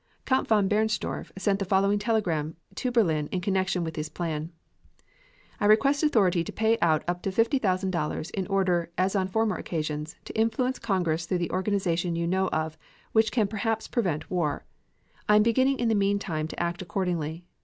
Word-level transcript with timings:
Count 0.25 0.47
von 0.47 0.67
Bernstorff 0.67 1.31
sent 1.37 1.59
the 1.59 1.63
following 1.63 1.99
telegram 1.99 2.55
to 2.73 2.89
Berlin 2.89 3.27
in 3.31 3.39
connection 3.39 3.83
with 3.83 3.95
his 3.97 4.09
plan: 4.09 4.51
I 5.59 5.65
request 5.67 6.01
authority 6.01 6.43
to 6.43 6.51
pay 6.51 6.79
out 6.81 7.03
up 7.07 7.21
to 7.21 7.29
$50,000 7.29 8.31
in 8.31 8.47
order, 8.47 8.89
as 8.97 9.15
on 9.15 9.27
former 9.27 9.57
occasions, 9.57 10.15
to 10.25 10.33
influence 10.33 10.79
Congress 10.79 11.27
through 11.27 11.37
the 11.37 11.51
organization 11.51 12.15
you 12.15 12.25
know 12.25 12.47
of, 12.47 12.79
which 13.11 13.31
can 13.31 13.47
perhaps 13.47 13.87
prevent 13.87 14.31
war. 14.31 14.65
I 15.29 15.35
am 15.35 15.43
beginning 15.43 15.77
in 15.77 15.87
the 15.89 15.93
meantime 15.93 16.47
to 16.47 16.59
act 16.59 16.81
accordingly. 16.81 17.45